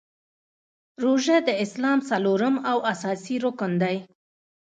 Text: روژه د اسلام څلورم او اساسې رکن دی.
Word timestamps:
روژه 1.03 1.37
د 1.47 1.49
اسلام 1.63 1.99
څلورم 2.09 2.55
او 2.71 2.77
اساسې 2.93 3.35
رکن 3.45 3.71
دی. 3.83 3.97